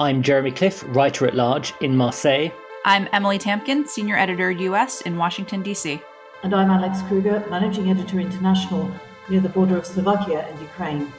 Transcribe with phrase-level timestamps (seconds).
[0.00, 2.48] I'm Jeremy Cliffe, writer at large in Marseille.
[2.86, 6.00] I'm Emily Tamkin, senior editor US in Washington, D.C.
[6.42, 8.90] And I'm Alex Kroeger, managing editor international
[9.28, 11.12] near the border of Slovakia and Ukraine.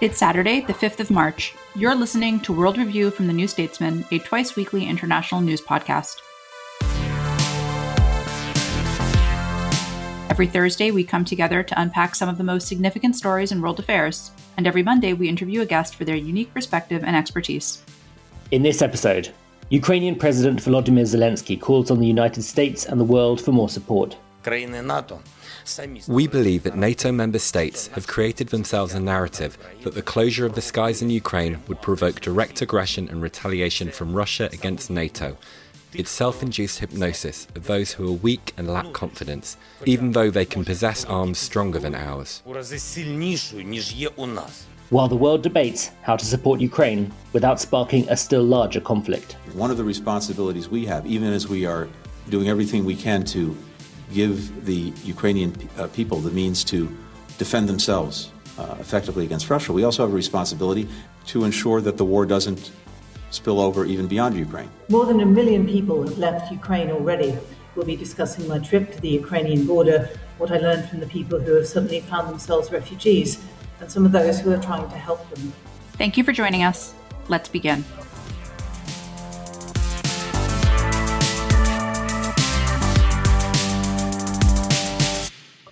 [0.00, 1.54] It's Saturday, the 5th of March.
[1.74, 6.22] You're listening to World Review from the New Statesman, a twice weekly international news podcast.
[10.30, 13.78] Every Thursday, we come together to unpack some of the most significant stories in world
[13.78, 17.82] affairs, and every Monday, we interview a guest for their unique perspective and expertise.
[18.52, 19.30] In this episode,
[19.70, 24.16] Ukrainian President Volodymyr Zelensky calls on the United States and the world for more support.
[26.06, 30.54] We believe that NATO member states have created themselves a narrative that the closure of
[30.54, 35.36] the skies in Ukraine would provoke direct aggression and retaliation from Russia against NATO.
[35.92, 40.44] It's self induced hypnosis of those who are weak and lack confidence, even though they
[40.44, 42.42] can possess arms stronger than ours.
[44.90, 49.32] While the world debates how to support Ukraine without sparking a still larger conflict.
[49.54, 51.88] One of the responsibilities we have, even as we are
[52.28, 53.56] doing everything we can to
[54.14, 56.88] give the Ukrainian uh, people the means to
[57.36, 60.86] defend themselves uh, effectively against Russia, we also have a responsibility
[61.26, 62.70] to ensure that the war doesn't
[63.30, 64.70] spill over even beyond Ukraine.
[64.88, 67.36] More than a million people have left Ukraine already.
[67.74, 71.40] We'll be discussing my trip to the Ukrainian border, what I learned from the people
[71.40, 73.42] who have suddenly found themselves refugees,
[73.80, 75.52] and some of those who are trying to help them.
[75.92, 76.94] Thank you for joining us.
[77.28, 77.84] Let's begin.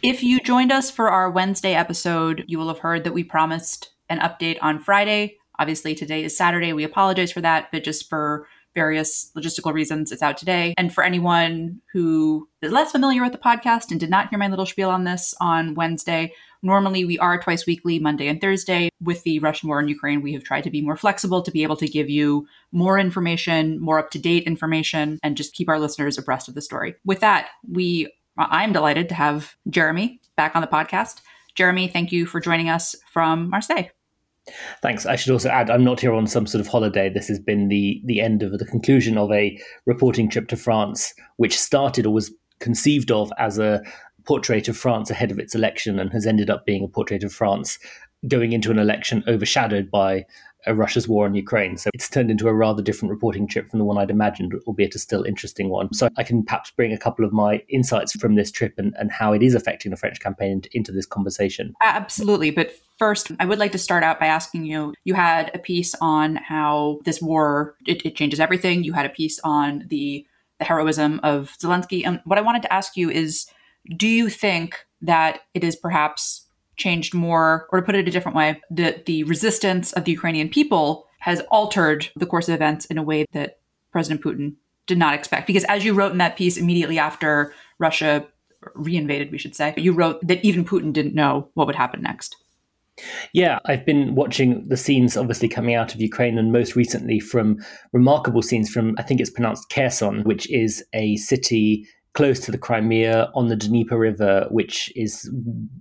[0.02, 3.90] If you joined us for our Wednesday episode, you will have heard that we promised
[4.10, 5.38] an update on Friday.
[5.58, 6.74] Obviously, today is Saturday.
[6.74, 10.74] We apologize for that, but just for various logistical reasons, it's out today.
[10.76, 14.48] And for anyone who is less familiar with the podcast and did not hear my
[14.48, 16.34] little spiel on this on Wednesday,
[16.64, 18.88] normally we are twice weekly, Monday and Thursday.
[19.00, 21.62] With the Russian war in Ukraine, we have tried to be more flexible to be
[21.62, 25.78] able to give you more information, more up to date information, and just keep our
[25.78, 26.94] listeners abreast of the story.
[27.04, 31.20] With that, we I'm delighted to have Jeremy back on the podcast.
[31.54, 33.90] Jeremy, thank you for joining us from Marseille.
[34.82, 35.06] Thanks.
[35.06, 37.08] I should also add, I'm not here on some sort of holiday.
[37.08, 41.14] This has been the the end of the conclusion of a reporting trip to France,
[41.36, 43.82] which started or was conceived of as a
[44.24, 47.32] portrait of France ahead of its election and has ended up being a portrait of
[47.32, 47.78] France
[48.28, 50.24] going into an election overshadowed by
[50.66, 51.76] Russia's war on Ukraine.
[51.76, 54.94] So it's turned into a rather different reporting trip from the one I'd imagined, albeit
[54.94, 55.92] a still interesting one.
[55.92, 59.12] So I can perhaps bring a couple of my insights from this trip and, and
[59.12, 61.74] how it is affecting the French campaign into this conversation.
[61.82, 62.50] Absolutely.
[62.50, 65.94] But first, I would like to start out by asking you you had a piece
[66.00, 68.84] on how this war it, it changes everything.
[68.84, 70.26] You had a piece on the
[70.60, 72.06] the heroism of Zelensky.
[72.06, 73.46] And what I wanted to ask you is
[73.96, 76.46] do you think that it is perhaps
[76.76, 80.48] changed more, or to put it a different way, that the resistance of the Ukrainian
[80.48, 83.58] people has altered the course of events in a way that
[83.92, 84.54] President Putin
[84.86, 85.46] did not expect.
[85.46, 88.26] Because as you wrote in that piece immediately after Russia
[88.76, 92.36] reinvaded, we should say, you wrote that even Putin didn't know what would happen next.
[93.32, 97.58] Yeah, I've been watching the scenes obviously coming out of Ukraine and most recently from
[97.92, 102.58] remarkable scenes from, I think it's pronounced Kherson, which is a city close to the
[102.58, 105.30] Crimea on the Dnieper River, which is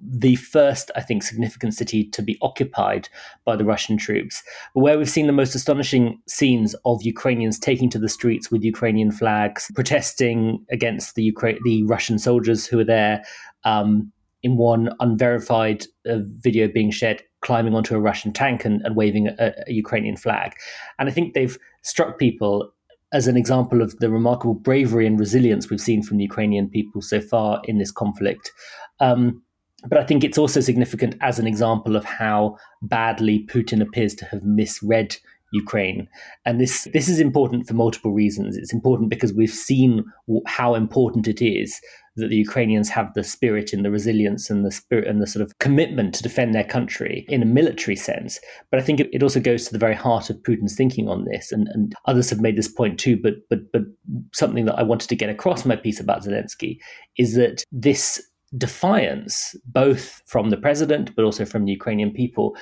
[0.02, 3.08] the first, I think, significant city to be occupied
[3.46, 4.44] by the Russian troops.
[4.74, 9.12] Where we've seen the most astonishing scenes of Ukrainians taking to the streets with Ukrainian
[9.12, 13.24] flags, protesting against the Ukra- the Russian soldiers who are there.
[13.64, 14.12] Um,
[14.46, 19.28] in one unverified uh, video being shared, climbing onto a Russian tank and, and waving
[19.28, 20.54] a, a Ukrainian flag.
[21.00, 22.73] And I think they've struck people
[23.14, 27.02] as an example of the remarkable bravery and resilience we've seen from the Ukrainian people
[27.02, 28.52] so far in this conflict.
[29.00, 29.44] Um,
[29.88, 34.26] but I think it's also significant as an example of how badly Putin appears to
[34.26, 35.18] have misread
[35.54, 36.08] Ukraine.
[36.46, 38.58] And this this is important for multiple reasons.
[38.58, 40.04] It's important because we've seen
[40.48, 41.80] how important it is
[42.16, 45.42] that the Ukrainians have the spirit and the resilience and the spirit and the sort
[45.42, 48.40] of commitment to defend their country in a military sense.
[48.70, 51.52] But I think it, also goes to the very heart of Putin's thinking on this.
[51.52, 53.18] And, and others have made this point too.
[53.22, 53.84] But but but
[54.34, 56.80] something that I wanted to get across in my piece about Zelensky
[57.18, 58.22] is that this
[58.58, 62.56] defiance, both from the president but also from the Ukrainian people,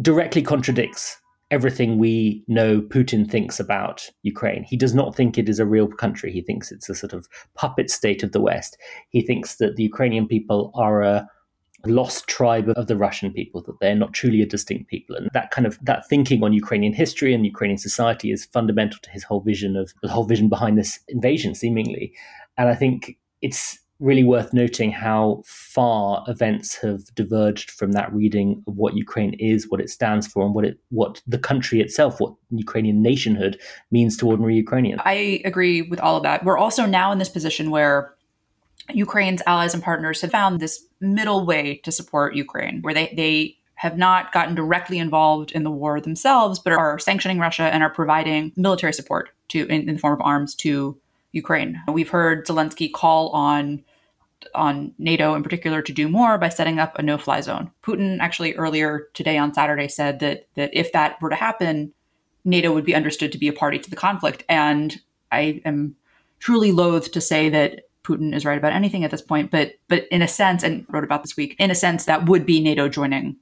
[0.00, 1.16] directly contradicts
[1.50, 4.64] everything we know Putin thinks about Ukraine.
[4.64, 6.30] He does not think it is a real country.
[6.30, 8.76] He thinks it's a sort of puppet state of the West.
[9.08, 11.28] He thinks that the Ukrainian people are a
[11.86, 15.16] lost tribe of the Russian people, that they're not truly a distinct people.
[15.16, 19.10] And that kind of that thinking on Ukrainian history and Ukrainian society is fundamental to
[19.10, 22.12] his whole vision of the whole vision behind this invasion, seemingly.
[22.56, 28.62] And I think it's really worth noting how far events have diverged from that reading
[28.66, 32.20] of what Ukraine is, what it stands for, and what it what the country itself,
[32.20, 33.60] what Ukrainian nationhood
[33.90, 35.00] means to ordinary Ukrainians.
[35.04, 36.44] I agree with all of that.
[36.44, 38.14] We're also now in this position where
[38.92, 43.56] Ukraine's allies and partners have found this middle way to support Ukraine, where they they
[43.74, 47.90] have not gotten directly involved in the war themselves, but are sanctioning Russia and are
[47.90, 50.98] providing military support to in, in the form of arms to
[51.32, 51.80] Ukraine.
[51.92, 53.84] We've heard Zelensky call on
[54.54, 57.70] on NATO in particular to do more by setting up a no-fly zone.
[57.82, 61.92] Putin actually earlier today on Saturday said that that if that were to happen,
[62.44, 64.44] NATO would be understood to be a party to the conflict.
[64.48, 65.00] And
[65.32, 65.96] I am
[66.38, 70.06] truly loath to say that Putin is right about anything at this point, but but
[70.10, 72.88] in a sense, and wrote about this week, in a sense, that would be NATO
[72.88, 73.36] joining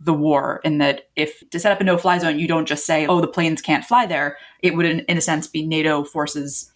[0.00, 3.06] the war in that if to set up a no-fly zone, you don't just say,
[3.06, 4.36] oh, the planes can't fly there.
[4.62, 6.70] It would, in, in a sense, be NATO forces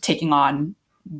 [0.00, 0.74] taking on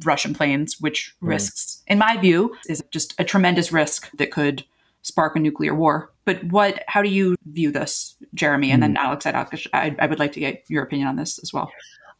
[0.05, 1.29] Russian planes, which mm.
[1.29, 4.65] risks, in my view, is just a tremendous risk that could
[5.03, 6.13] spark a nuclear war.
[6.25, 6.85] But what?
[6.87, 8.71] How do you view this, Jeremy?
[8.71, 8.87] And mm.
[8.87, 9.35] then Alex, I'd,
[9.73, 11.71] I, I would like to get your opinion on this as well.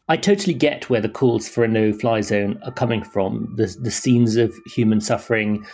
[0.09, 3.55] I totally get where the calls for a no-fly zone are coming from.
[3.57, 5.65] The the scenes of human suffering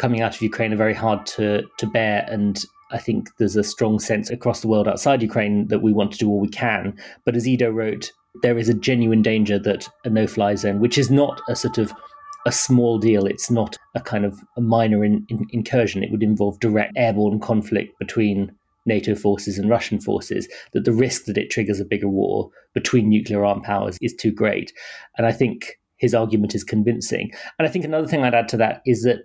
[0.00, 3.62] coming out of Ukraine are very hard to to bear, and I think there's a
[3.62, 6.98] strong sense across the world outside Ukraine that we want to do all we can.
[7.24, 10.98] But as Ido wrote, there is a genuine danger that a no fly zone, which
[10.98, 11.92] is not a sort of
[12.46, 16.22] a small deal, it's not a kind of a minor in, in, incursion, it would
[16.22, 18.52] involve direct airborne conflict between
[18.86, 23.08] NATO forces and Russian forces, that the risk that it triggers a bigger war between
[23.08, 24.72] nuclear armed powers is too great.
[25.16, 27.32] And I think his argument is convincing.
[27.58, 29.18] And I think another thing I'd add to that is that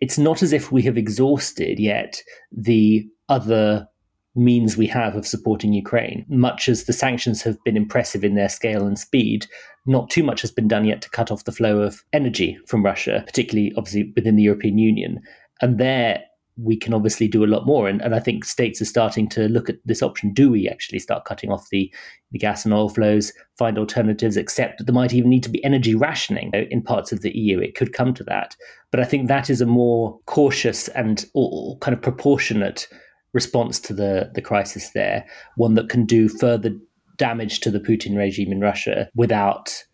[0.00, 2.22] it's not as if we have exhausted yet
[2.52, 3.88] the other
[4.36, 6.24] means we have of supporting Ukraine.
[6.28, 9.46] Much as the sanctions have been impressive in their scale and speed,
[9.86, 12.84] not too much has been done yet to cut off the flow of energy from
[12.84, 15.20] Russia, particularly obviously within the European Union.
[15.62, 16.22] And there
[16.58, 17.86] we can obviously do a lot more.
[17.86, 20.32] And, and I think states are starting to look at this option.
[20.32, 21.92] Do we actually start cutting off the,
[22.32, 25.62] the gas and oil flows, find alternatives, accept that there might even need to be
[25.64, 27.60] energy rationing uh, in parts of the EU?
[27.60, 28.56] It could come to that.
[28.90, 31.24] But I think that is a more cautious and
[31.80, 32.88] kind of proportionate
[33.36, 35.24] response to the, the crisis there,
[35.56, 36.70] one that can do further
[37.18, 39.84] damage to the Putin regime in Russia without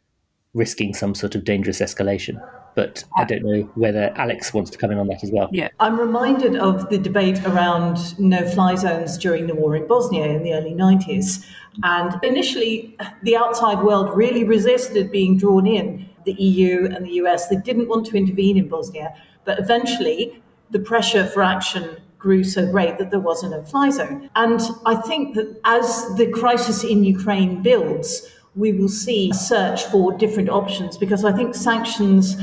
[0.54, 2.40] risking some sort of dangerous escalation.
[2.74, 5.48] But I don't know whether Alex wants to come in on that as well.
[5.52, 10.26] Yeah, I'm reminded of the debate around no fly zones during the war in Bosnia
[10.26, 11.44] in the early 90s.
[11.82, 16.08] And initially, the outside world really resisted being drawn in.
[16.24, 19.12] The EU and the US, they didn't want to intervene in Bosnia.
[19.44, 23.90] But eventually, the pressure for action grew so great that there was a no fly
[23.90, 24.30] zone.
[24.36, 25.86] And I think that as
[26.16, 31.32] the crisis in Ukraine builds, we will see a search for different options because I
[31.32, 32.36] think sanctions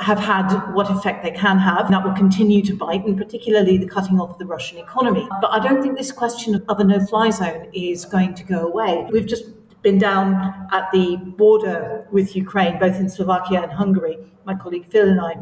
[0.00, 1.90] have had what effect they can have.
[1.90, 5.28] That will continue to bite, and particularly the cutting off of the Russian economy.
[5.42, 8.66] But I don't think this question of a no fly zone is going to go
[8.66, 9.06] away.
[9.12, 9.44] We've just
[9.82, 10.28] been down
[10.72, 15.34] at the border with Ukraine, both in Slovakia and Hungary, my colleague Phil and I.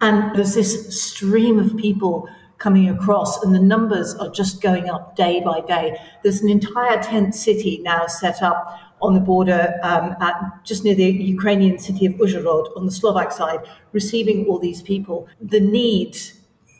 [0.00, 5.14] And there's this stream of people coming across, and the numbers are just going up
[5.16, 5.98] day by day.
[6.22, 10.34] There's an entire tent city now set up on the border um, at
[10.64, 13.60] just near the Ukrainian city of Uzhhorod on the Slovak side,
[13.92, 15.28] receiving all these people.
[15.40, 16.16] The need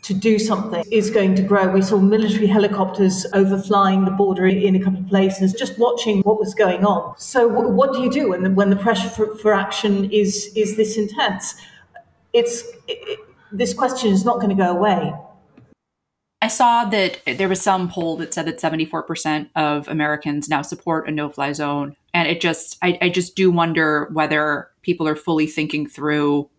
[0.03, 1.69] to do something is going to grow.
[1.69, 6.39] We saw military helicopters overflying the border in a couple of places, just watching what
[6.39, 7.19] was going on.
[7.19, 10.77] So, what do you do when the, when the pressure for, for action is is
[10.77, 11.57] this intense?
[12.37, 13.19] It's it,
[13.51, 15.13] this question is not going to go away.
[16.43, 21.09] I saw that there was some poll that said that 74% of Americans now support
[21.09, 25.47] a no-fly zone, and it just I, I just do wonder whether people are fully
[25.47, 26.51] thinking through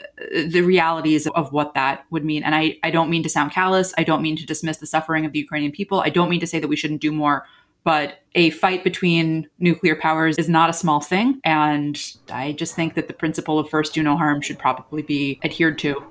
[0.00, 2.42] uh, the realities of what that would mean.
[2.42, 3.94] And I, I don't mean to sound callous.
[3.96, 6.00] I don't mean to dismiss the suffering of the Ukrainian people.
[6.00, 7.46] I don't mean to say that we shouldn't do more.
[7.84, 11.40] But a fight between nuclear powers is not a small thing.
[11.44, 15.40] And I just think that the principle of first do no harm should probably be
[15.44, 16.04] adhered to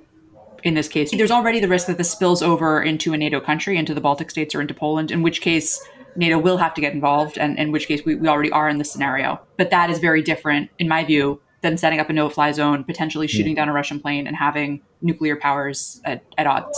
[0.64, 1.12] in this case.
[1.12, 4.30] There's already the risk that this spills over into a NATO country, into the Baltic
[4.30, 5.84] states or into Poland, in which case
[6.16, 8.78] NATO will have to get involved, and in which case we, we already are in
[8.78, 9.40] this scenario.
[9.58, 12.84] But that is very different, in my view, than setting up a no fly zone,
[12.84, 13.62] potentially shooting yeah.
[13.62, 16.78] down a Russian plane, and having nuclear powers at, at odds.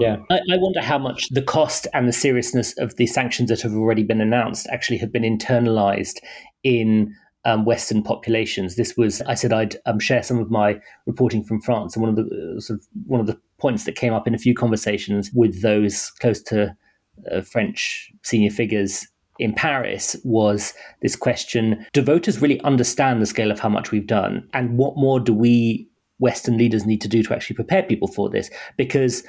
[0.00, 0.16] Yeah.
[0.30, 3.74] I, I, wonder how much the cost and the seriousness of the sanctions that have
[3.74, 6.18] already been announced actually have been internalized
[6.62, 7.14] in
[7.44, 8.76] um, Western populations.
[8.76, 12.10] This was, I said I'd um, share some of my reporting from France, and one
[12.10, 14.54] of the uh, sort of one of the points that came up in a few
[14.54, 16.76] conversations with those close to
[17.32, 19.06] uh, French senior figures
[19.38, 24.06] in Paris was this question do voters really understand the scale of how much we've
[24.06, 24.48] done?
[24.52, 25.88] And what more do we
[26.18, 28.50] Western leaders need to do to actually prepare people for this?
[28.76, 29.24] Because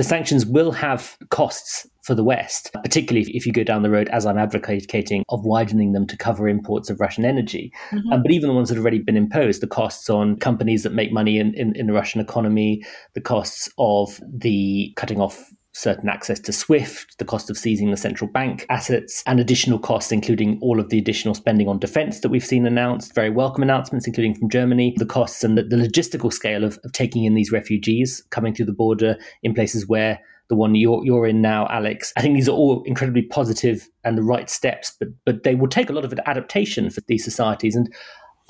[0.00, 4.08] the sanctions will have costs for the West, particularly if you go down the road,
[4.08, 7.70] as I'm advocating, of widening them to cover imports of Russian energy.
[7.90, 8.10] Mm-hmm.
[8.10, 10.94] Um, but even the ones that have already been imposed, the costs on companies that
[10.94, 16.08] make money in, in, in the Russian economy, the costs of the cutting off certain
[16.08, 20.58] access to SWIFT, the cost of seizing the central bank assets, and additional costs, including
[20.60, 24.34] all of the additional spending on defense that we've seen announced, very welcome announcements, including
[24.34, 28.22] from Germany, the costs and the, the logistical scale of, of taking in these refugees
[28.30, 32.12] coming through the border in places where the one you're, you're in now, Alex.
[32.16, 35.68] I think these are all incredibly positive and the right steps, but but they will
[35.68, 37.76] take a lot of adaptation for these societies.
[37.76, 37.88] And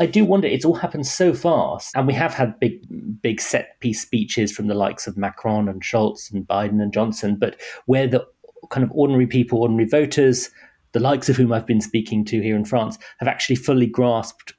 [0.00, 1.94] I do wonder, it's all happened so fast.
[1.94, 2.82] And we have had big,
[3.20, 7.36] big set piece speeches from the likes of Macron and Scholz and Biden and Johnson,
[7.36, 8.26] but where the
[8.70, 10.50] kind of ordinary people, ordinary voters,
[10.92, 14.54] the likes of whom I've been speaking to here in France, have actually fully grasped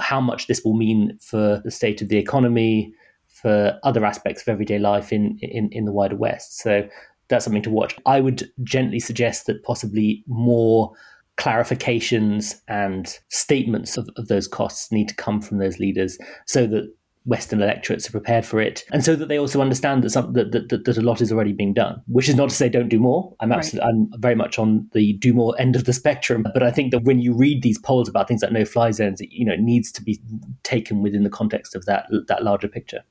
[0.00, 2.92] how much this will mean for the state of the economy,
[3.26, 6.58] for other aspects of everyday life in, in, in the wider West.
[6.58, 6.86] So
[7.28, 7.96] that's something to watch.
[8.04, 10.92] I would gently suggest that possibly more
[11.38, 16.92] clarifications and statements of, of those costs need to come from those leaders so that
[17.28, 20.50] Western electorates are prepared for it, and so that they also understand that, some, that,
[20.52, 22.00] that, that, a lot is already being done.
[22.06, 23.34] Which is not to say don't do more.
[23.40, 24.08] I'm absolutely, right.
[24.14, 26.46] I'm very much on the do more end of the spectrum.
[26.54, 29.20] But I think that when you read these polls about things like no fly zones,
[29.20, 30.22] you know, it needs to be
[30.62, 33.04] taken within the context of that that larger picture.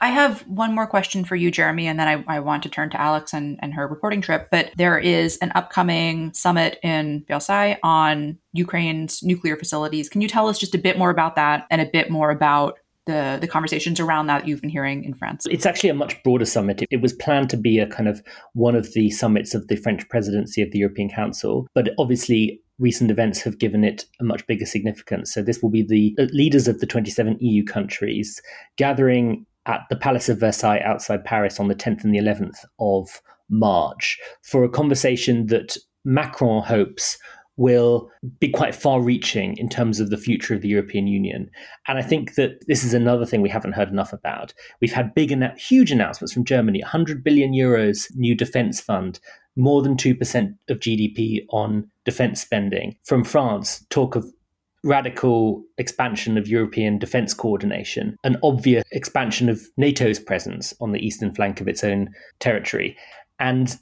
[0.00, 2.88] I have one more question for you, Jeremy, and then I, I, want to turn
[2.90, 4.48] to Alex and, and her reporting trip.
[4.50, 10.08] But there is an upcoming summit in Versailles on Ukraine's nuclear facilities.
[10.08, 12.78] Can you tell us just a bit more about that and a bit more about
[13.04, 15.46] the, the conversations around that you've been hearing in France?
[15.50, 16.82] It's actually a much broader summit.
[16.90, 18.22] It was planned to be a kind of
[18.54, 23.10] one of the summits of the French presidency of the European Council, but obviously recent
[23.10, 25.32] events have given it a much bigger significance.
[25.32, 28.40] So this will be the leaders of the 27 EU countries
[28.78, 33.20] gathering at the Palace of Versailles outside Paris on the 10th and the 11th of
[33.48, 37.18] March for a conversation that Macron hopes
[37.56, 41.50] will be quite far reaching in terms of the future of the European Union.
[41.86, 44.54] And I think that this is another thing we haven't heard enough about.
[44.80, 49.20] We've had big, and huge announcements from Germany 100 billion euros new defense fund,
[49.56, 52.96] more than 2% of GDP on defense spending.
[53.04, 54.32] From France, talk of
[54.82, 61.34] radical expansion of European defense coordination, an obvious expansion of NATO's presence on the eastern
[61.34, 62.08] flank of its own
[62.38, 62.96] territory.
[63.38, 63.76] And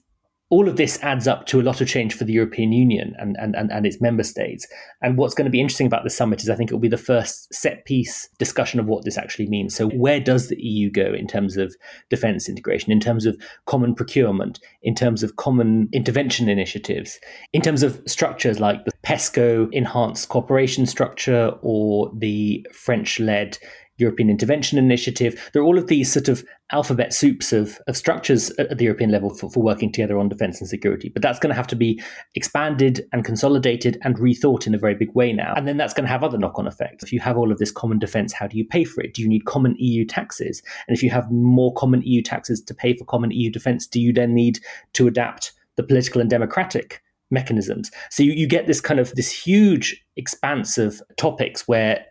[0.50, 3.36] all of this adds up to a lot of change for the European Union and,
[3.38, 4.66] and, and, and, its member states.
[5.02, 6.88] And what's going to be interesting about the summit is I think it will be
[6.88, 9.74] the first set piece discussion of what this actually means.
[9.74, 11.76] So, where does the EU go in terms of
[12.08, 13.36] defense integration, in terms of
[13.66, 17.18] common procurement, in terms of common intervention initiatives,
[17.52, 23.58] in terms of structures like the PESCO enhanced cooperation structure or the French led
[23.98, 25.50] European Intervention Initiative.
[25.52, 29.10] There are all of these sort of alphabet soups of, of structures at the European
[29.10, 31.08] level for, for working together on defense and security.
[31.08, 32.02] But that's going to have to be
[32.34, 35.54] expanded and consolidated and rethought in a very big way now.
[35.56, 37.04] And then that's going to have other knock on effects.
[37.04, 39.14] If you have all of this common defense, how do you pay for it?
[39.14, 40.62] Do you need common EU taxes?
[40.86, 44.00] And if you have more common EU taxes to pay for common EU defense, do
[44.00, 44.60] you then need
[44.94, 47.90] to adapt the political and democratic mechanisms.
[48.10, 52.04] So you, you get this kind of this huge expanse of topics where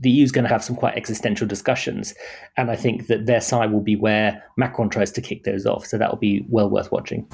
[0.00, 2.14] the EU is going to have some quite existential discussions.
[2.56, 5.86] And I think that Versailles will be where Macron tries to kick those off.
[5.86, 7.26] So that will be well worth watching.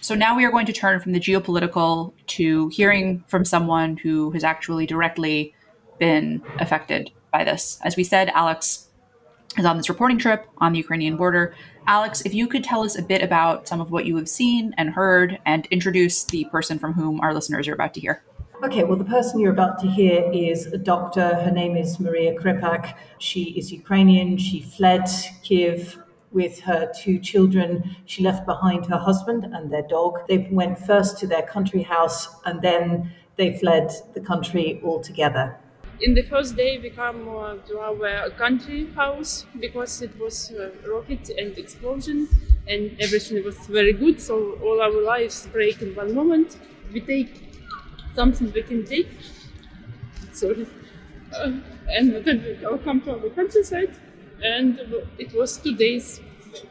[0.00, 4.30] So now we are going to turn from the geopolitical to hearing from someone who
[4.30, 5.54] has actually directly
[5.98, 7.78] been affected by this.
[7.84, 8.88] As we said, Alex
[9.58, 11.54] is on this reporting trip on the Ukrainian border.
[11.88, 14.74] Alex, if you could tell us a bit about some of what you have seen
[14.76, 18.22] and heard and introduce the person from whom our listeners are about to hear.
[18.62, 21.34] Okay, well, the person you're about to hear is a doctor.
[21.36, 22.94] Her name is Maria Krepak.
[23.18, 24.36] She is Ukrainian.
[24.36, 25.08] She fled
[25.42, 25.98] Kiev
[26.30, 27.96] with her two children.
[28.04, 30.28] She left behind her husband and their dog.
[30.28, 35.56] They went first to their country house and then they fled the country altogether.
[36.00, 40.70] In the first day, we come uh, to our country house because it was a
[40.88, 42.28] rocket and explosion,
[42.68, 44.20] and everything was very good.
[44.20, 46.56] So all our lives break in one moment.
[46.92, 47.32] We take
[48.14, 49.08] something we can take.
[50.32, 50.66] Sorry.
[51.30, 51.52] Uh,
[51.90, 53.94] and then we come to our countryside,
[54.42, 54.80] and
[55.18, 56.22] it was two days.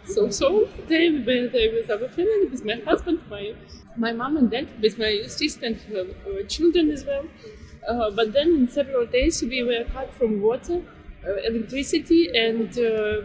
[0.04, 3.54] So so they were there with our family, with my husband, my
[3.96, 7.26] my mom and dad, with my sister and her, her children as well.
[7.88, 10.82] Uh, but then in several days we were cut from water,
[11.26, 13.22] uh, electricity, and uh,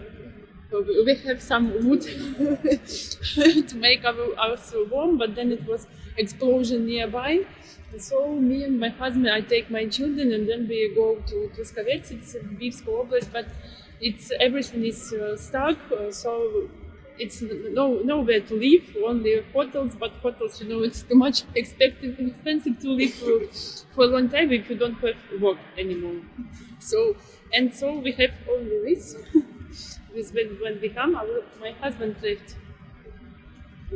[1.04, 2.02] we have some wood
[3.68, 5.18] to make our house warm.
[5.18, 7.40] But then it was explosion nearby,
[7.98, 12.10] so me and my husband, I take my children and then we go to Truskavets.
[12.10, 13.46] It's Lvivsk Oblast, but
[14.00, 15.78] it's everything is uh, stuck.
[15.90, 16.68] Uh, so
[17.18, 18.96] it's no nowhere to live.
[19.04, 23.40] Only hotels, but hotels, you know, it's too much expensive expensive to live for,
[23.94, 26.20] for a long time if you don't have work anymore.
[26.78, 27.16] So
[27.52, 29.16] and so we have only this.
[30.14, 32.56] this when when we come, our, my husband left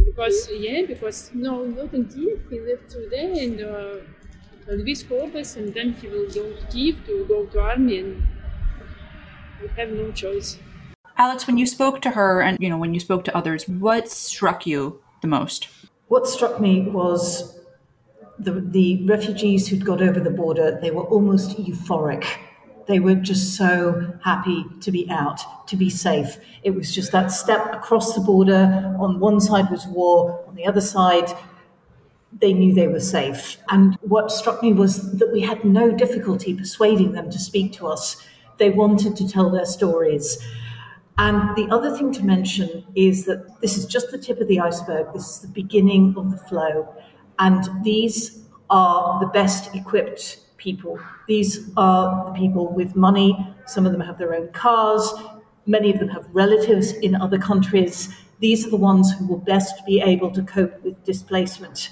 [0.04, 2.46] because yeah, because no, not in Kiev.
[2.50, 3.61] He left today and.
[3.61, 3.96] uh,
[4.68, 8.20] Lviv Oblast, and then he will go to Kiev to go to army, and
[9.61, 10.58] we have no choice.
[11.18, 14.11] Alex, when you spoke to her, and you know when you spoke to others, what
[14.11, 15.68] struck you the most?
[16.08, 17.58] What struck me was
[18.38, 20.78] the the refugees who'd got over the border.
[20.80, 22.26] They were almost euphoric
[22.87, 26.38] they were just so happy to be out, to be safe.
[26.62, 28.94] It was just that step across the border.
[28.99, 31.37] On one side was war, on the other side,
[32.32, 33.58] they knew they were safe.
[33.70, 37.88] And what struck me was that we had no difficulty persuading them to speak to
[37.88, 38.25] us.
[38.58, 40.38] They wanted to tell their stories.
[41.18, 44.61] And the other thing to mention is that this is just the tip of the
[44.61, 45.12] iceberg.
[45.14, 46.94] This is the beginning of the flow.
[47.38, 50.98] And these are the best equipped people.
[51.26, 53.55] These are the people with money.
[53.66, 55.11] Some of them have their own cars.
[55.64, 58.14] Many of them have relatives in other countries.
[58.40, 61.90] These are the ones who will best be able to cope with displacement.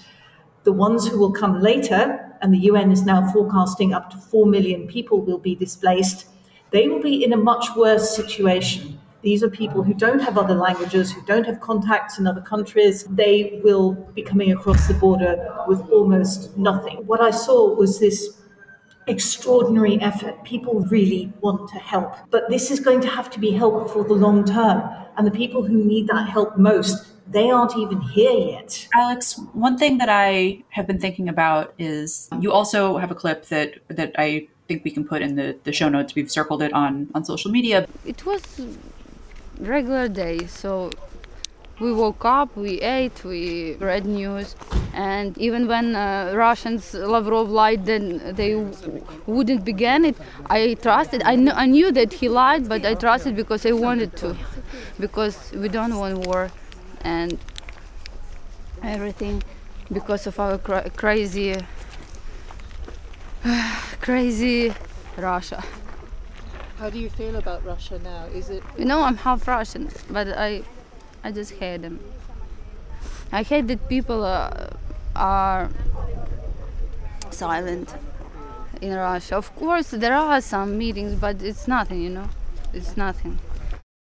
[0.64, 4.46] The ones who will come later, and the UN is now forecasting up to 4
[4.46, 6.26] million people will be displaced,
[6.70, 8.93] they will be in a much worse situation.
[9.24, 13.04] These are people who don't have other languages, who don't have contacts in other countries.
[13.04, 15.32] They will be coming across the border
[15.66, 16.98] with almost nothing.
[17.06, 18.42] What I saw was this
[19.06, 20.44] extraordinary effort.
[20.44, 22.12] People really want to help.
[22.30, 24.82] But this is going to have to be help for the long term.
[25.16, 28.88] And the people who need that help most, they aren't even here yet.
[28.94, 33.46] Alex, one thing that I have been thinking about is you also have a clip
[33.46, 36.14] that that I think we can put in the, the show notes.
[36.14, 37.86] We've circled it on, on social media.
[38.04, 38.42] It was
[39.60, 40.90] regular day, so
[41.80, 44.54] we woke up, we ate, we read news,
[44.94, 48.54] and even when uh, Russians Lavrov lied, then they
[49.26, 50.16] wouldn't begin it.
[50.46, 51.22] I trusted.
[51.24, 54.36] I, kn- I knew that he lied, but I trusted because I wanted to,
[55.00, 56.50] because we don't want war,
[57.02, 57.38] and
[58.82, 59.42] everything
[59.92, 61.56] because of our cra- crazy,
[64.00, 64.72] crazy
[65.16, 65.62] Russia.
[66.78, 68.26] How do you feel about Russia now?
[68.34, 68.62] Is it?
[68.76, 70.62] You know, I'm half Russian, but I
[71.22, 72.00] I just hate them.
[73.32, 74.70] I hate that people uh,
[75.16, 75.70] are
[77.30, 77.94] silent
[78.80, 79.36] in Russia.
[79.36, 82.28] Of course, there are some meetings, but it's nothing, you know?
[82.72, 83.38] It's nothing.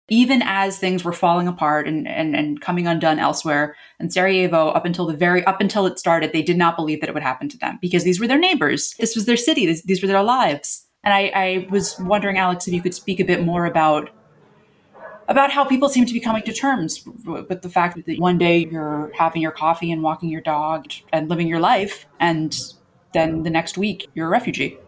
[0.08, 4.84] Even as things were falling apart and, and, and coming undone elsewhere, in Sarajevo, up
[4.84, 7.48] until the very up until it started, they did not believe that it would happen
[7.48, 8.94] to them because these were their neighbors.
[8.98, 9.64] This was their city.
[9.66, 10.86] These, these were their lives.
[11.04, 14.10] And I, I was wondering, Alex, if you could speak a bit more about
[15.26, 18.58] about how people seem to be coming to terms with the fact that one day
[18.70, 22.56] you're having your coffee and walking your dog and living your life, and
[23.14, 24.78] then the next week you're a refugee.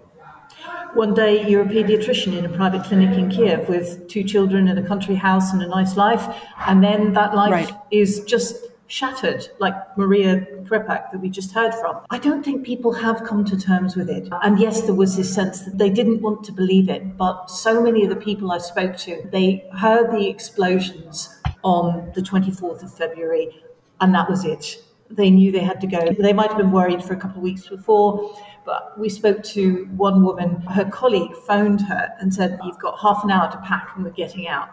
[0.95, 4.79] One day you're a pediatrician in a private clinic in Kiev with two children in
[4.79, 6.27] a country house and a nice life,
[6.67, 7.73] and then that life right.
[7.91, 8.57] is just
[8.89, 12.01] shattered, like Maria Krepak that we just heard from.
[12.11, 14.29] I don't think people have come to terms with it.
[14.43, 17.83] And yes, there was this sense that they didn't want to believe it, but so
[17.83, 21.29] many of the people I spoke to, they heard the explosions
[21.63, 23.63] on the 24th of February,
[24.01, 24.83] and that was it.
[25.11, 26.13] They knew they had to go.
[26.19, 29.85] They might have been worried for a couple of weeks before, but we spoke to
[29.97, 30.61] one woman.
[30.63, 34.11] Her colleague phoned her and said, You've got half an hour to pack and we're
[34.11, 34.69] getting out.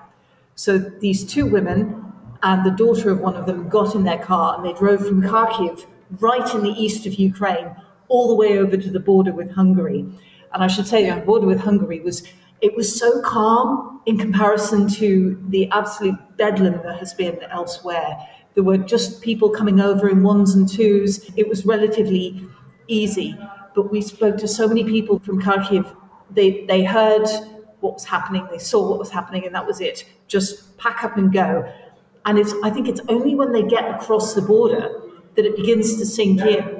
[0.55, 2.12] So these two women
[2.43, 5.21] and the daughter of one of them got in their car and they drove from
[5.21, 5.85] Kharkiv,
[6.19, 7.73] right in the east of Ukraine,
[8.09, 10.05] all the way over to the border with Hungary.
[10.53, 12.23] And I should say the border with Hungary was
[12.61, 18.15] it was so calm in comparison to the absolute bedlam that has been elsewhere.
[18.53, 21.29] There were just people coming over in ones and twos.
[21.35, 22.47] It was relatively
[22.87, 23.37] easy.
[23.75, 25.93] But we spoke to so many people from Kharkiv.
[26.29, 27.27] They, they heard
[27.79, 30.05] what was happening, they saw what was happening, and that was it.
[30.27, 31.69] Just pack up and go.
[32.25, 35.01] And it's, I think it's only when they get across the border
[35.35, 36.79] that it begins to sink in.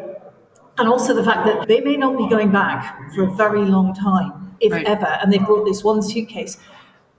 [0.77, 3.93] And also the fact that they may not be going back for a very long
[3.93, 4.85] time, if right.
[4.85, 6.57] ever, and they've brought this one suitcase.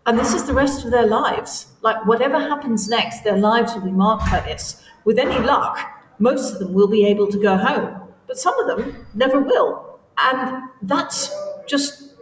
[0.06, 1.66] And this is the rest of their lives.
[1.82, 4.82] Like, whatever happens next, their lives will be marked by this.
[5.04, 5.78] With any luck,
[6.18, 9.98] most of them will be able to go home, but some of them never will.
[10.18, 11.34] And that's
[11.66, 12.14] just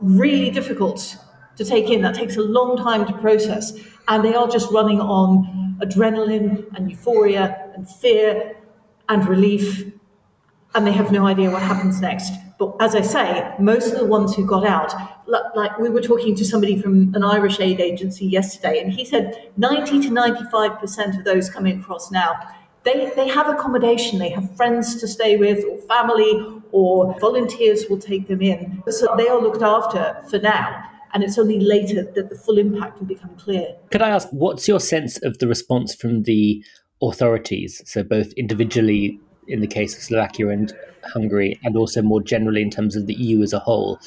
[0.00, 1.16] really difficult
[1.60, 2.00] to take in.
[2.00, 3.72] That takes a long time to process.
[4.08, 8.56] And they are just running on adrenaline and euphoria and fear
[9.10, 9.84] and relief.
[10.74, 12.32] And they have no idea what happens next.
[12.58, 14.94] But as I say, most of the ones who got out,
[15.26, 19.50] like we were talking to somebody from an Irish aid agency yesterday, and he said
[19.56, 22.38] 90 to 95% of those coming across now
[22.82, 27.98] they, they have accommodation, they have friends to stay with, or family, or volunteers will
[27.98, 28.82] take them in.
[28.88, 30.89] So they are looked after for now.
[31.12, 33.76] And it's only later that the full impact will become clear.
[33.90, 36.62] Could I ask, what's your sense of the response from the
[37.02, 37.82] authorities?
[37.84, 39.18] So, both individually
[39.48, 40.72] in the case of Slovakia and
[41.12, 43.98] Hungary, and also more generally in terms of the EU as a whole,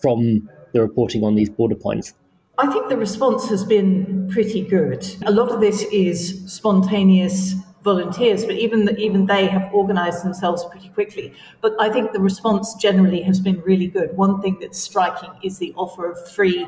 [0.00, 2.14] from the reporting on these border points?
[2.58, 5.06] I think the response has been pretty good.
[5.26, 7.54] A lot of this is spontaneous
[7.86, 11.32] volunteers, but even the, even they have organised themselves pretty quickly.
[11.62, 14.14] But I think the response generally has been really good.
[14.16, 16.66] One thing that's striking is the offer of free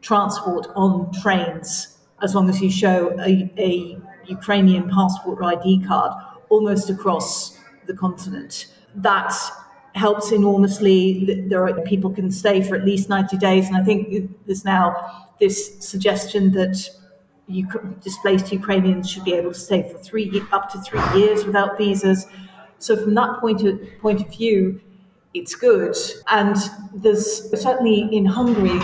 [0.00, 6.12] transport on trains as long as you show a, a Ukrainian passport or ID card
[6.48, 8.66] almost across the continent.
[8.94, 9.32] That
[9.94, 11.44] helps enormously.
[11.50, 14.84] There are people can stay for at least 90 days, and I think there's now
[15.40, 15.56] this
[15.90, 16.76] suggestion that
[18.00, 22.26] displaced Ukrainians should be able to stay for three up to three years without visas.
[22.78, 24.80] So from that point of point of view,
[25.34, 25.96] it's good.
[26.28, 26.56] And
[26.94, 28.80] there's certainly in Hungary,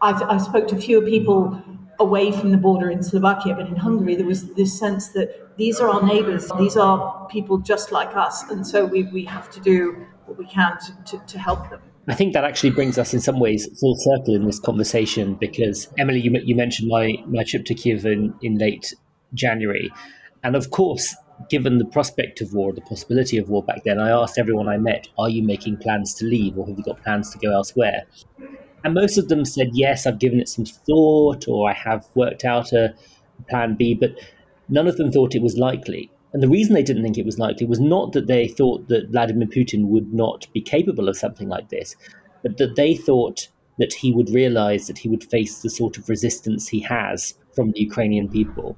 [0.00, 1.62] I spoke to fewer people
[2.00, 5.78] away from the border in Slovakia, but in Hungary there was this sense that these
[5.80, 9.60] are our neighbours, these are people just like us, and so we, we have to
[9.60, 11.80] do what we can to, to, to help them.
[12.08, 15.86] I think that actually brings us in some ways full circle in this conversation because
[15.98, 18.92] Emily, you, you mentioned my, my trip to Kiev in, in late
[19.34, 19.90] January.
[20.42, 21.14] And of course,
[21.48, 24.78] given the prospect of war, the possibility of war back then, I asked everyone I
[24.78, 28.02] met, Are you making plans to leave or have you got plans to go elsewhere?
[28.84, 32.44] And most of them said, Yes, I've given it some thought or I have worked
[32.44, 32.94] out a
[33.48, 34.18] plan B, but
[34.68, 36.10] none of them thought it was likely.
[36.32, 39.10] And the reason they didn't think it was likely was not that they thought that
[39.10, 41.94] Vladimir Putin would not be capable of something like this,
[42.42, 46.08] but that they thought that he would realize that he would face the sort of
[46.08, 48.76] resistance he has from the Ukrainian people.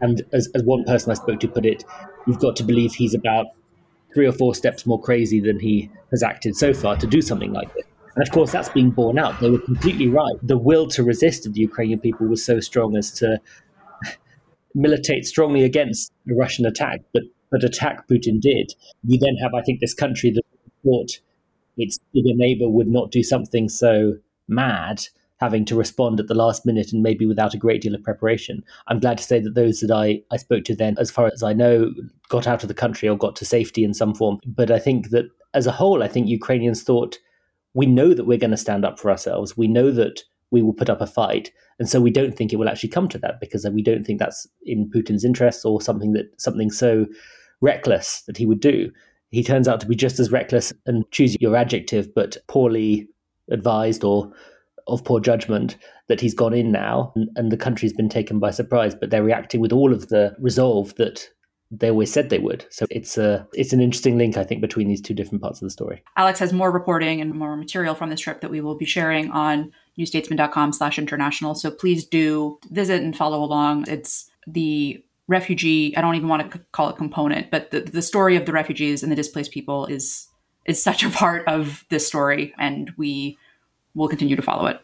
[0.00, 1.84] And as, as one person I spoke to put it,
[2.26, 3.46] you've got to believe he's about
[4.14, 7.52] three or four steps more crazy than he has acted so far to do something
[7.52, 7.84] like this.
[8.14, 9.40] And of course, that's being borne out.
[9.40, 10.34] They were completely right.
[10.42, 13.40] The will to resist of the Ukrainian people was so strong as to
[14.74, 18.72] militate strongly against a Russian attack, but but attack Putin did.
[19.04, 20.42] You then have, I think, this country that
[20.82, 21.20] thought
[21.76, 24.14] its bigger neighbor would not do something so
[24.48, 25.02] mad,
[25.38, 28.64] having to respond at the last minute and maybe without a great deal of preparation.
[28.86, 31.42] I'm glad to say that those that I, I spoke to then, as far as
[31.42, 31.92] I know,
[32.28, 34.38] got out of the country or got to safety in some form.
[34.46, 37.18] But I think that as a whole, I think Ukrainians thought,
[37.74, 39.56] we know that we're going to stand up for ourselves.
[39.56, 41.50] We know that we will put up a fight.
[41.78, 44.20] And so we don't think it will actually come to that because we don't think
[44.20, 47.06] that's in Putin's interests or something that something so
[47.60, 48.92] reckless that he would do.
[49.30, 53.08] He turns out to be just as reckless and choose your adjective, but poorly
[53.50, 54.30] advised or
[54.86, 55.76] of poor judgment
[56.08, 59.22] that he's gone in now and, and the country's been taken by surprise, but they're
[59.22, 61.28] reacting with all of the resolve that
[61.70, 62.66] they always said they would.
[62.70, 65.66] So it's a it's an interesting link, I think, between these two different parts of
[65.66, 66.02] the story.
[66.16, 69.30] Alex has more reporting and more material from this trip that we will be sharing
[69.30, 71.54] on newstatesman.com slash international.
[71.54, 73.88] So please do visit and follow along.
[73.88, 78.36] It's the refugee, I don't even want to call it component, but the, the story
[78.36, 80.28] of the refugees and the displaced people is
[80.64, 83.36] is such a part of this story, and we
[83.94, 84.80] will continue to follow it.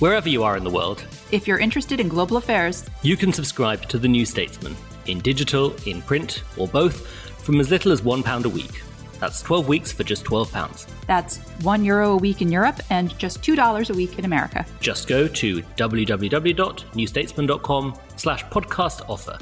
[0.00, 3.82] Wherever you are in the world, if you're interested in global affairs, you can subscribe
[3.90, 4.74] to The New Statesman
[5.06, 7.06] in digital, in print, or both
[7.44, 8.82] from as little as £1 a week.
[9.20, 10.88] That's 12 weeks for just £12.
[11.06, 14.66] That's one euro a week in Europe and just $2 a week in America.
[14.80, 19.38] Just go to www.newstatesman.com slash podcast offer.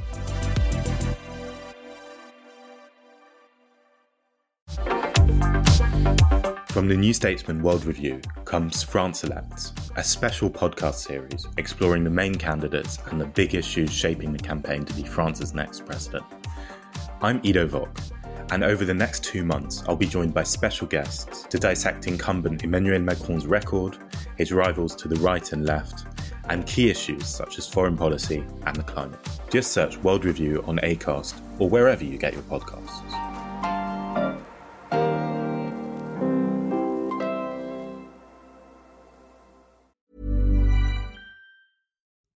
[6.78, 12.10] From the New Statesman World Review comes France Elects, a special podcast series exploring the
[12.10, 16.24] main candidates and the big issues shaping the campaign to be France's next president.
[17.20, 17.98] I'm Ido Vock,
[18.50, 22.64] and over the next two months, I'll be joined by special guests to dissect incumbent
[22.64, 23.98] Emmanuel Macron's record,
[24.36, 26.06] his rivals to the right and left,
[26.48, 29.20] and key issues such as foreign policy and the climate.
[29.50, 33.27] Just search World Review on ACAST or wherever you get your podcasts.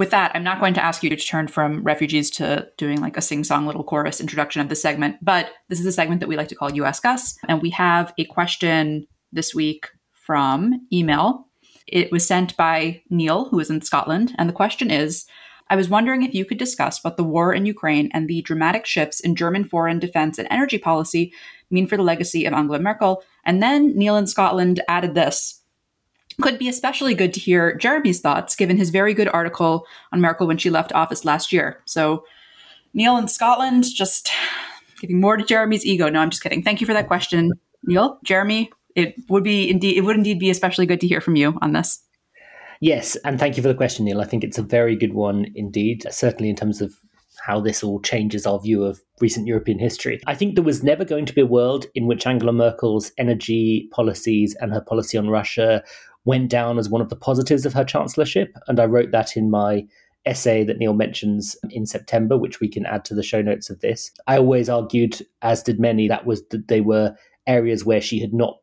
[0.00, 3.18] With that, I'm not going to ask you to turn from refugees to doing like
[3.18, 6.26] a sing song little chorus introduction of the segment, but this is a segment that
[6.26, 10.86] we like to call You Ask US And we have a question this week from
[10.90, 11.49] email.
[11.90, 14.34] It was sent by Neil, who is in Scotland.
[14.38, 15.26] And the question is
[15.68, 18.86] I was wondering if you could discuss what the war in Ukraine and the dramatic
[18.86, 21.32] shifts in German foreign defense and energy policy
[21.70, 23.22] mean for the legacy of Angela Merkel.
[23.44, 25.60] And then Neil in Scotland added this
[26.40, 30.46] could be especially good to hear Jeremy's thoughts, given his very good article on Merkel
[30.46, 31.82] when she left office last year.
[31.84, 32.24] So,
[32.94, 34.30] Neil in Scotland, just
[35.00, 36.08] giving more to Jeremy's ego.
[36.08, 36.62] No, I'm just kidding.
[36.62, 37.52] Thank you for that question,
[37.84, 38.18] Neil.
[38.24, 41.58] Jeremy, it would be indeed, it would indeed be especially good to hear from you
[41.60, 42.02] on this.
[42.80, 44.20] Yes, and thank you for the question, Neil.
[44.20, 46.94] I think it's a very good one indeed, certainly in terms of
[47.44, 50.20] how this all changes our view of recent European history.
[50.26, 53.88] I think there was never going to be a world in which Angela Merkel's energy
[53.92, 55.82] policies and her policy on Russia
[56.24, 58.54] went down as one of the positives of her chancellorship.
[58.68, 59.86] And I wrote that in my
[60.26, 63.80] essay that Neil mentions in September, which we can add to the show notes of
[63.80, 64.10] this.
[64.26, 67.14] I always argued, as did many, that was that they were
[67.46, 68.58] areas where she had not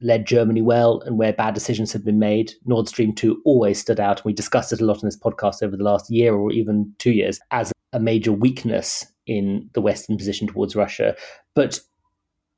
[0.00, 2.52] led Germany well and where bad decisions had been made.
[2.64, 5.62] Nord Stream 2 always stood out, and we discussed it a lot in this podcast
[5.62, 10.16] over the last year or even two years, as a major weakness in the Western
[10.16, 11.16] position towards Russia.
[11.54, 11.80] But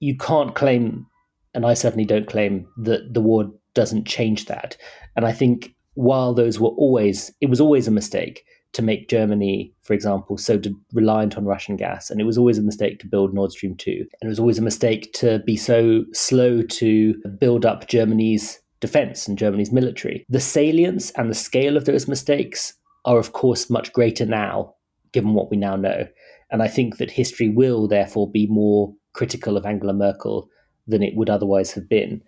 [0.01, 1.07] you can't claim,
[1.55, 4.77] and I certainly don't claim, that the war doesn't change that.
[5.17, 9.73] And I think while those were always, it was always a mistake to make Germany,
[9.83, 12.11] for example, so de- reliant on Russian gas.
[12.11, 13.91] And it was always a mistake to build Nord Stream 2.
[13.91, 19.27] And it was always a mistake to be so slow to build up Germany's defense
[19.27, 20.25] and Germany's military.
[20.29, 24.75] The salience and the scale of those mistakes are, of course, much greater now,
[25.13, 26.07] given what we now know.
[26.51, 30.49] And I think that history will, therefore, be more critical of Angela Merkel
[30.87, 32.23] than it would otherwise have been.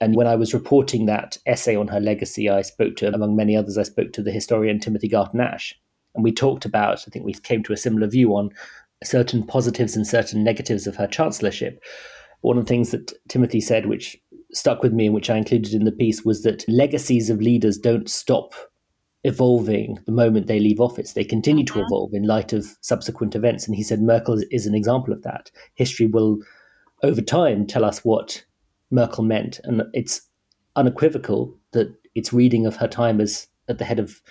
[0.00, 3.56] And when I was reporting that essay on her legacy, I spoke to, among many
[3.56, 5.74] others, I spoke to the historian Timothy Garton Ash.
[6.16, 8.50] And we talked about, I think we came to a similar view on
[9.04, 11.82] certain positives and certain negatives of her chancellorship.
[12.40, 14.16] One of the things that Timothy said, which
[14.52, 17.78] stuck with me and which I included in the piece, was that legacies of leaders
[17.78, 18.54] don't stop
[19.24, 21.12] evolving the moment they leave office.
[21.12, 21.82] They continue to mm-hmm.
[21.82, 23.66] evolve in light of subsequent events.
[23.66, 25.50] And he said Merkel is an example of that.
[25.74, 26.38] History will,
[27.02, 28.44] over time, tell us what
[28.90, 29.60] Merkel meant.
[29.64, 30.22] And it's
[30.76, 34.22] unequivocal that its reading of her time as at the head of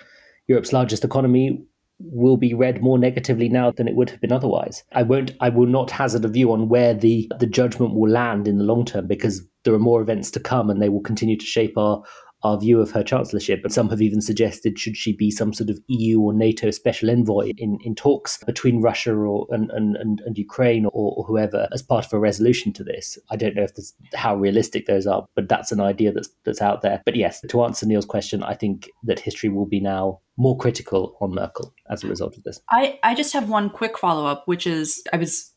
[0.47, 1.61] Europe's largest economy
[1.99, 4.83] will be read more negatively now than it would have been otherwise.
[4.93, 8.47] I won't I will not hazard a view on where the the judgment will land
[8.47, 11.37] in the long term because there are more events to come and they will continue
[11.37, 12.03] to shape our
[12.45, 13.63] our view of her chancellorship.
[13.63, 17.09] But some have even suggested should she be some sort of EU or NATO special
[17.09, 21.81] envoy in, in talks between Russia or and, and, and, Ukraine or, or, whoever as
[21.81, 23.17] part of a resolution to this.
[23.31, 26.61] I don't know if this, how realistic those are, but that's an idea that's that's
[26.61, 27.01] out there.
[27.03, 31.17] But yes, to answer Neil's question, I think that history will be now more critical
[31.21, 32.61] on Merkel as a result of this.
[32.69, 35.51] I, I just have one quick follow up, which is I was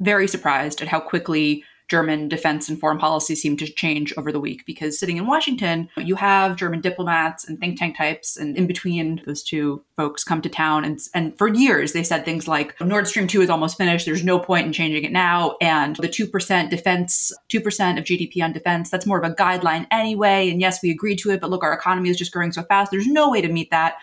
[0.00, 4.40] very surprised at how quickly German defense and foreign policy seemed to change over the
[4.40, 8.66] week because sitting in Washington, you have German diplomats and think tank types, and in
[8.66, 10.84] between those two folks come to town.
[10.84, 14.06] And, and for years, they said things like Nord Stream 2 is almost finished.
[14.06, 15.56] There's no point in changing it now.
[15.60, 20.50] And the 2% defense, 2% of GDP on defense, that's more of a guideline anyway.
[20.50, 22.90] And yes, we agreed to it, but look, our economy is just growing so fast.
[22.90, 23.96] There's no way to meet that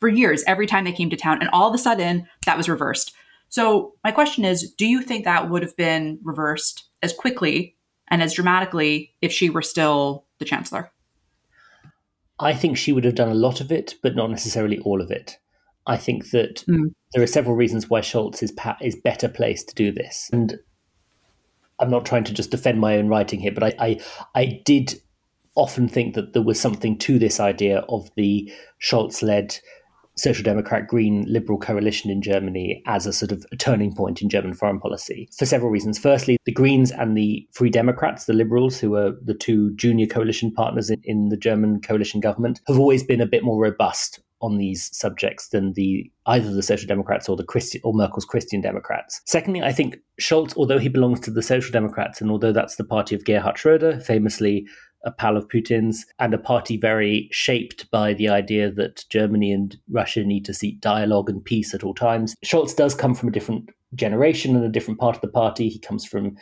[0.00, 1.40] for years, every time they came to town.
[1.40, 3.14] And all of a sudden, that was reversed.
[3.50, 7.76] So, my question is do you think that would have been reversed as quickly
[8.08, 10.90] and as dramatically if she were still the chancellor?
[12.38, 15.10] I think she would have done a lot of it, but not necessarily all of
[15.10, 15.38] it.
[15.86, 16.94] I think that mm.
[17.12, 20.58] there are several reasons why Scholz is pa- is better placed to do this, and
[21.80, 24.00] I'm not trying to just defend my own writing here, but I, I,
[24.34, 24.94] I did
[25.56, 29.58] often think that there was something to this idea of the Scholz led
[30.20, 34.28] Social Democrat Green Liberal coalition in Germany as a sort of a turning point in
[34.28, 35.98] German foreign policy for several reasons.
[35.98, 40.52] Firstly, the Greens and the Free Democrats, the Liberals, who are the two junior coalition
[40.52, 44.56] partners in, in the German coalition government, have always been a bit more robust on
[44.56, 49.20] these subjects than the either the Social Democrats or the or Merkel's Christian Democrats.
[49.26, 52.84] Secondly, I think Scholz, although he belongs to the Social Democrats and although that's the
[52.84, 54.66] party of Gerhard Schroeder, famously
[55.04, 59.78] a pal of Putin's, and a party very shaped by the idea that Germany and
[59.90, 62.34] Russia need to seek dialogue and peace at all times.
[62.44, 65.68] Scholz does come from a different generation and a different part of the party.
[65.68, 66.36] He comes from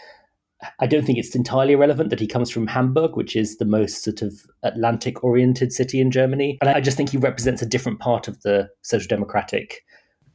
[0.81, 4.03] I don't think it's entirely irrelevant that he comes from Hamburg, which is the most
[4.03, 6.59] sort of Atlantic oriented city in Germany.
[6.61, 9.85] And I just think he represents a different part of the social democratic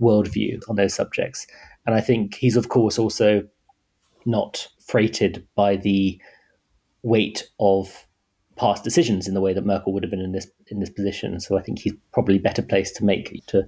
[0.01, 1.45] worldview on those subjects.
[1.85, 3.43] And I think he's, of course, also
[4.25, 6.21] not freighted by the
[7.01, 8.07] weight of
[8.55, 11.39] past decisions in the way that Merkel would have been in this in this position.
[11.39, 13.67] So I think he's probably better placed to make to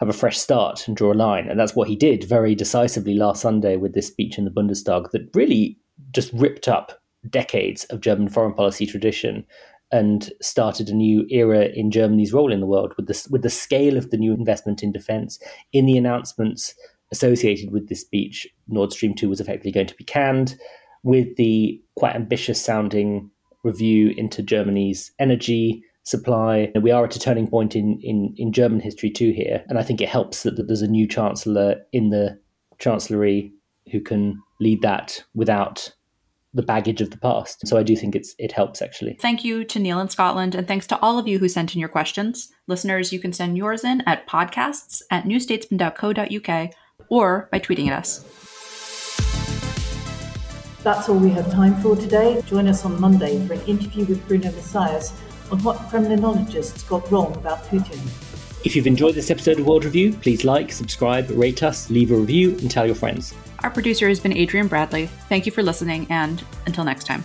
[0.00, 1.48] have a fresh start and draw a line.
[1.48, 5.10] And that's what he did very decisively last Sunday with this speech in the Bundestag
[5.10, 5.78] that really
[6.12, 9.44] just ripped up decades of German foreign policy tradition
[9.92, 13.50] and started a new era in Germany's role in the world with the, with the
[13.50, 15.38] scale of the new investment in defense
[15.72, 16.74] in the announcements
[17.12, 20.56] associated with this speech Nord Stream 2 was effectively going to be canned
[21.02, 23.30] with the quite ambitious sounding
[23.62, 26.72] review into Germany's energy supply.
[26.80, 29.64] We are at a turning point in, in, in German history too here.
[29.68, 32.38] And I think it helps that, that there's a new chancellor in the
[32.78, 33.52] chancellery
[33.92, 35.92] who can lead that without
[36.52, 37.66] the baggage of the past.
[37.66, 39.16] So I do think it's it helps actually.
[39.20, 41.80] Thank you to Neil in Scotland and thanks to all of you who sent in
[41.80, 42.48] your questions.
[42.66, 46.70] Listeners, you can send yours in at podcasts at newstatesman.co.uk
[47.08, 48.49] or by tweeting at us.
[50.82, 52.40] That's all we have time for today.
[52.46, 55.12] Join us on Monday for an interview with Bruno Maçães
[55.52, 57.98] on what Kremlinologists got wrong about Putin.
[58.64, 62.16] If you've enjoyed this episode of World Review, please like, subscribe, rate us, leave a
[62.16, 63.34] review, and tell your friends.
[63.62, 65.06] Our producer has been Adrian Bradley.
[65.28, 67.24] Thank you for listening, and until next time.